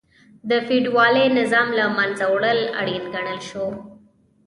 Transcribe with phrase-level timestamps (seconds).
[0.49, 3.65] د فیوډالي نظام له منځه وړل اړین وګڼل شو.